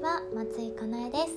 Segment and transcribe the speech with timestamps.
[0.00, 1.34] ちは松井かなえです。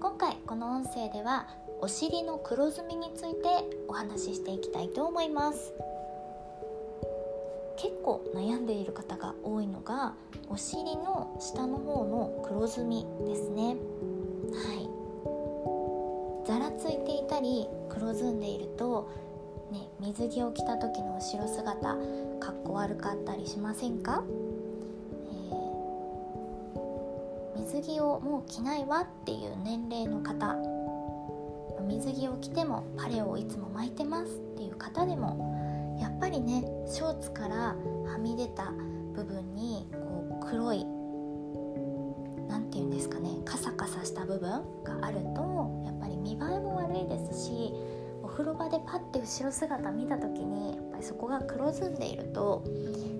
[0.00, 1.46] 今回この音声では
[1.82, 3.48] お尻の黒ずみについて
[3.86, 5.74] お話ししていきたいと思います。
[7.76, 10.14] 結構悩んでいる方が多いのが
[10.48, 13.76] お尻の下の方の黒ずみですね。
[14.54, 14.72] は
[16.46, 16.46] い。
[16.46, 19.10] ざらついていたり黒ずんでいると
[19.70, 21.74] ね、水着を着た時の後ろ姿
[22.40, 24.24] かっこ悪かったりしませんか？
[27.70, 30.56] 水着をもう着ないわっていう年齢の方
[31.86, 37.76] 水着を着てもパレオをいつも巻いてますっていう方でもやっぱりねショーツからは
[38.18, 38.72] み出た
[39.14, 40.86] 部分にこう黒い
[42.48, 44.50] 何て言うんですかねカサカサした部分
[44.84, 47.74] があるとやっぱり見栄えも悪いですし
[48.22, 52.64] お風呂場でパッて後ろ姿見た時にやっぱりそこが黒ずんでいると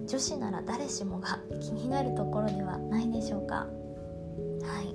[0.07, 3.67] 女子なら誰しもが気になるところではないでしょうか。
[4.63, 4.95] はい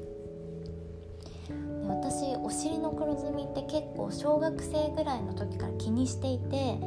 [1.88, 6.77] 私お尻の黒ずみって結構小学生ぐらいの時から気にしていて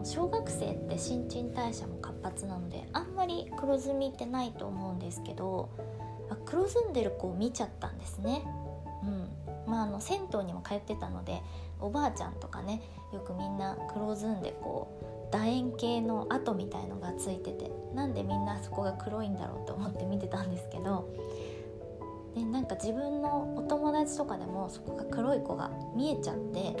[0.00, 5.68] の小学生って新陳代謝も活発なのであんまり黒ずみってないと思うんですけど
[6.46, 8.42] 黒ずんでる子を見ちゃったんですね。
[9.02, 9.28] うん
[9.66, 11.42] まあ、あの銭湯にも通ってたので
[11.80, 21.08] おばあちゃんとかねよくみんな黒ずんでこう楕円形の跡みたいのがついててなんでみんなそこが黒いんだろうと思って見てたんですけど
[22.34, 26.76] でなんか自分のお友達とかでもそこが黒い子が見えちゃって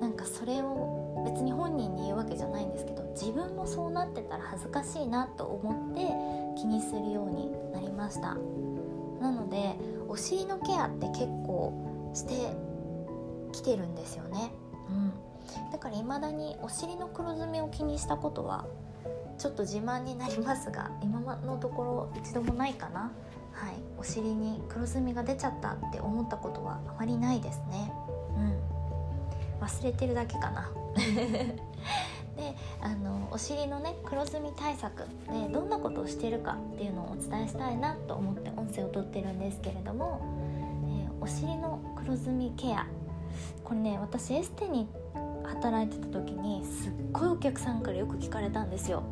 [0.00, 8.36] なんかそれを別に本人に言うわけじゃないんですけど自分もそうなってたら恥ずかしいなと思って気にするようになりました。
[9.20, 9.76] なので
[10.08, 12.56] お尻のケアって結構して
[13.52, 14.52] きてるんですよね、
[14.88, 15.12] うん、
[15.72, 18.66] だから未だにお尻の黒ずみを気にしたことは
[19.38, 23.12] ちょっと自慢になりますが今のところ一度もないかな
[23.58, 27.92] はい、お尻に黒ずみが出ちゃったって思ったことはあまりないですね。
[28.36, 30.70] うん、忘れてるだけかな。
[32.38, 34.98] であのお尻のね黒ずみ対策
[35.28, 40.20] でどんなことをしてるかっていうのをお伝えしたいなと思って音声をとってるんですけれども、
[40.86, 42.86] えー、お尻の黒ずみケア
[43.64, 44.86] これね私エステに
[45.48, 49.02] 働いてた時にすっごいお客さんからよく聞かれたんですよ。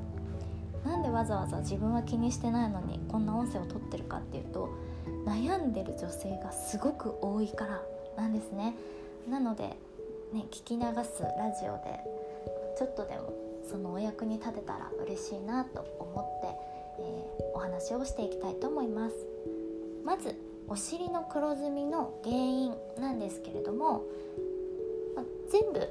[0.85, 4.71] なんでわざわざ自分は気にしてないのにこんな音声を撮ってるかっていうと
[5.27, 7.83] 悩んでる女性がすごく多いから
[8.17, 8.77] なんですね
[9.29, 9.65] なので
[10.33, 12.01] ね聞き流すラジオで
[12.79, 13.35] ちょっとでも
[13.69, 16.57] そのお役に立てたら嬉しいなと思って、
[17.01, 19.15] えー、お話をしていきたいと思います
[20.05, 20.37] まず
[20.69, 24.03] お尻の黒ずみの原因なんですけれども、
[25.15, 25.89] ま全部、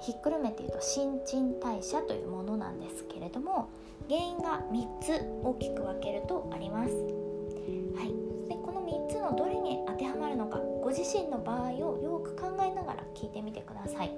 [0.00, 3.68] ひっくるめて言うと新陳代謝というものなんですけれども
[4.08, 6.92] 原因が3つ大きく分けるとあります。
[6.92, 14.10] はい、でこの3つのどれに当てはまるのかご自身の場合をよく考えながら聞いてみてください。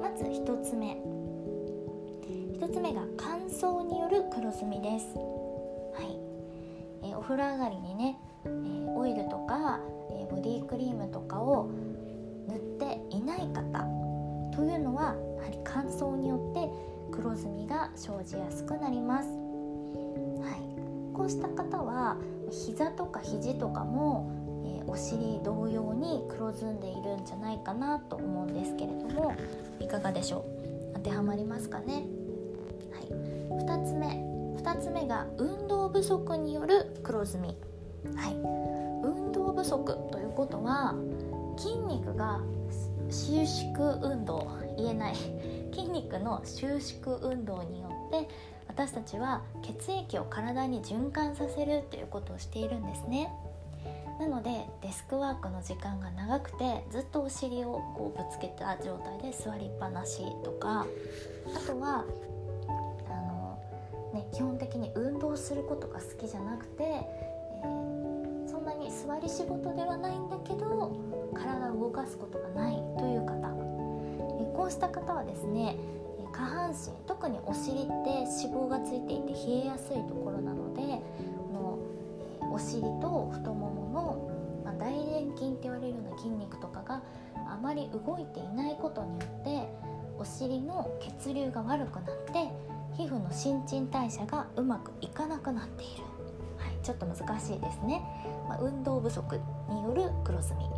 [0.00, 0.96] まず1つ目
[2.58, 5.06] 1つ目が乾燥による黒ずみです。
[5.16, 6.18] はい
[7.02, 9.80] えー、お風呂上がりにね、えー、オイルとか、
[10.10, 11.70] えー、ボディクリームとかを
[15.74, 16.70] 乾燥によって
[17.10, 19.34] 黒ずみが生じやすくなります、は
[20.56, 22.16] い、こうした方は
[22.50, 24.30] 膝とか肘とかも、
[24.64, 29.34] えー、お尻同様に黒ずんでいるんじゃないかなと思うんですけれども
[29.80, 30.44] いかがでしょ
[30.92, 30.94] う？
[30.94, 32.04] 当てはまりますかね、
[32.92, 33.08] はい、
[33.64, 34.06] 2つ目。
[34.64, 37.48] 2つ目が運動不足による黒ずみ、
[38.16, 38.34] はい、
[39.04, 40.94] 運動不足ということは
[41.58, 42.40] 筋肉が
[43.14, 45.14] 収縮運動言えない
[45.72, 48.28] 筋肉の収縮運動によって
[48.66, 53.32] 私たちは血液を体に循環させるということをしているんですね。
[54.18, 60.86] なのでデスクワークの時間が長くてずっとお尻をこうぶつけた状態で座りっぱなしとか
[61.54, 62.04] あとは
[63.08, 63.58] あの、
[64.12, 66.84] ね、基本的に運動することが好きじゃなくて、
[69.06, 70.96] 座り仕事ではないんだけど
[71.34, 73.54] 体を動かすことがないという方。
[74.54, 75.76] こうした方はですね
[76.32, 81.78] 下半身特にお尻って脂肪がついていて冷えやすいところなのでこ
[82.40, 87.02] のお尻と太ももの、まあ、大臀筋って言われるような筋肉とかが
[87.34, 89.68] あまり動いていないことによって
[90.18, 90.90] お尻の
[91.20, 92.50] 血流が悪くなって
[92.96, 96.04] 皮膚の新陳代謝がうまくいかなくなっている、
[96.84, 98.02] ちょっと難しいですね、
[98.48, 99.40] まあ、運動不足
[99.70, 100.68] による黒ずみ。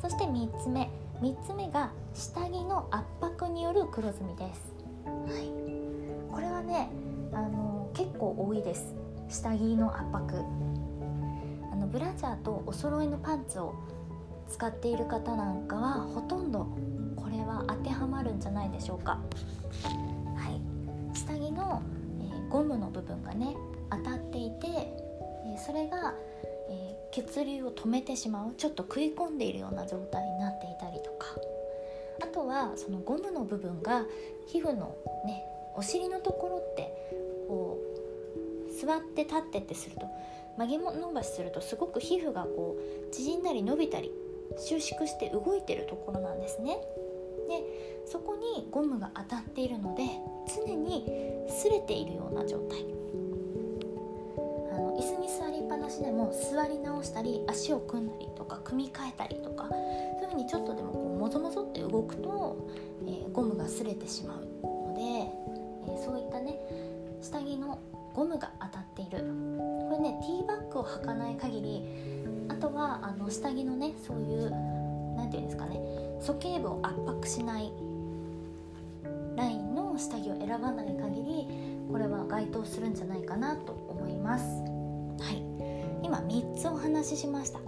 [0.00, 0.90] そして3つ目。
[1.20, 4.74] 3つ目が下着の圧迫による黒ずみです、
[5.04, 6.90] はい、これはね
[7.32, 8.92] あの結構多いです。
[9.28, 10.38] 下着の圧迫。
[11.70, 13.74] あのブラジャーとお揃いのパンツを
[14.48, 16.66] 使っている方なんかはほとんど
[17.16, 19.20] これは当てはまるんじゃないでしょうか。
[20.36, 21.16] はい。
[21.16, 21.82] 下着の、
[22.20, 23.54] えー、ゴムの部分がね
[24.04, 26.14] 当たっていて、え、それが、
[26.68, 31.26] え、血流を止めてしまうちょっと食い込んでいるような状態になっていたりとか。
[32.22, 34.06] あとはそのゴムの部分が
[34.46, 35.44] 皮膚のね
[35.74, 36.94] お尻のところって
[37.48, 37.78] こ
[38.68, 40.06] う座って立ってってすると
[40.56, 44.12] 曲げ伸ばしするとすごく皮膚がこう縮んだり伸びたり
[44.58, 46.76] 収縮して動いてるところなんですね。
[47.48, 47.64] で
[48.06, 50.04] そこにゴムが当たっているので
[50.54, 51.06] 常に
[51.48, 53.01] 擦れているような状態。
[55.92, 62.68] 座りっぱなしでも座り直したり足を組んだりとか組み替えたりとかそういうふうにちょっとでもこうもぞもぞって動くと、
[63.06, 66.58] えー、ゴムが擦れてしまうので、えー、そういったね
[67.20, 67.78] 下着の
[68.14, 69.18] ゴムが当たっている。
[69.18, 71.84] これねティーバッグを履かない限り
[72.48, 74.50] あとはあの下着のねそういう
[75.16, 75.80] 何て言うんですかね
[76.20, 77.72] 鼠径部を圧迫しない
[79.36, 81.48] ラインの下着を選ばない限り
[81.90, 84.71] これは該当するんじゃないかなと思います。
[86.12, 87.58] 今3つお話ししました。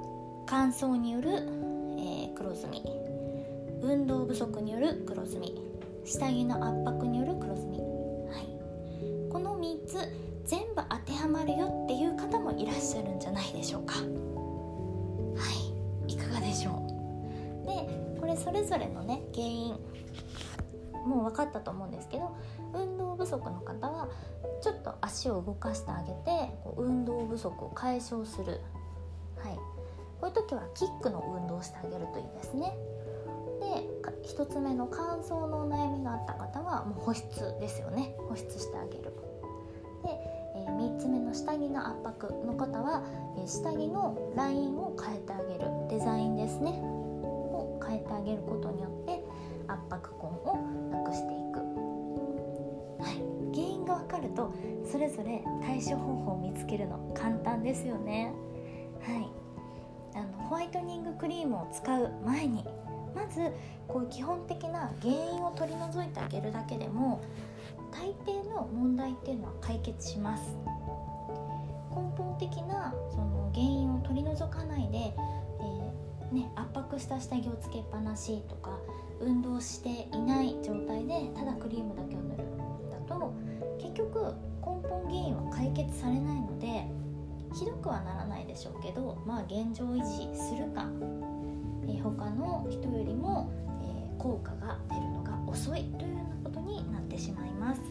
[0.45, 2.83] 乾燥による、えー、黒ずみ。
[3.81, 5.59] 運動不足による黒ずみ。
[6.05, 7.85] 下着の圧迫による黒ずみ、は
[8.39, 9.97] い、この3つ
[10.45, 13.95] 全部当てはまるよっていう方もいらっしゃるんじゃないでしょうか。
[13.95, 14.03] は
[16.07, 16.13] い。
[16.13, 16.73] いかがでしょ
[17.65, 17.67] う。
[17.67, 19.75] でこれそれぞれのね原因
[21.07, 22.37] もう分かったと思うんですけど
[22.75, 24.09] 運動不足の方は
[24.61, 28.61] ちょっと足を動かしてあげて運動不足を解消する、
[29.37, 29.55] はい、
[30.21, 32.77] こういう時はキックの運動をしてあげるといいですね。
[33.61, 33.95] で
[34.29, 37.25] 1つ目の乾燥のお悩みがあった方はもう保湿
[37.61, 38.15] ですよね。
[38.29, 39.15] 保湿してあげる。
[40.05, 40.11] で、
[40.55, 43.03] え、3つ目の下着の圧迫の方は、
[43.39, 44.91] え、下着のラインを
[54.35, 54.53] と
[54.91, 58.33] それぞれ対処方法を見つけるの簡単ですよね。
[59.01, 59.29] はい。
[60.15, 62.65] あのホワイトニングクリームを使う前に
[63.15, 63.51] まず
[63.89, 67.21] こう基本的な原因を取り除いてあげるだけでも
[67.93, 70.57] 大抵の問題っていうのは解決します。
[71.91, 78.79] 根本的なその原因を取り除かないで、えー、ね、圧迫した下着をつけっぱなしとか
[79.21, 82.45] 運動していない状態でただクリームだけを塗る
[82.91, 83.33] だと
[83.79, 86.87] 結局根本原因は解決されないので
[87.55, 90.87] ひどくはならないでしょうけどまあ現状維持するか、
[91.87, 97.81] えー、他の人よりも、えー、効果が出るのが遅いというようなことになってしまいます。
[97.81, 97.87] は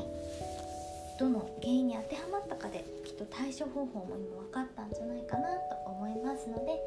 [0.00, 6.80] い、どの原因に当てはまったかできっと対処方法も今分かったんじゃないかなと思いますので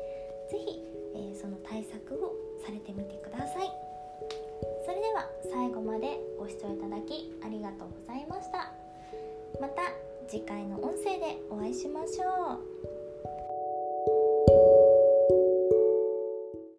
[0.50, 2.33] 是非えー、その対策を
[2.65, 3.90] されてみてください。
[5.21, 8.71] は最後までご視聴いただきありがとうございました。
[9.62, 9.83] また
[10.27, 12.53] 次回の音声でお会いしましょ
[12.88, 12.90] う。